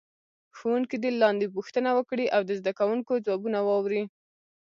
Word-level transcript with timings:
ښوونکی 0.57 0.97
دې 1.03 1.11
لاندې 1.21 1.53
پوښتنه 1.55 1.89
وکړي 1.97 2.25
او 2.35 2.41
د 2.45 2.51
زده 2.59 2.71
کوونکو 2.79 3.11
ځوابونه 3.25 3.59
واوري. 3.63 4.03